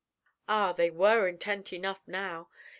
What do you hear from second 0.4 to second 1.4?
'"Ah, they were